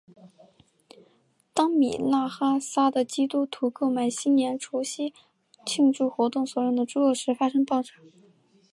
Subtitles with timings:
[1.53, 5.13] 当米纳哈萨的基督徒购买新年除夕
[5.63, 7.93] 庆祝活动所用的猪肉时发生爆炸。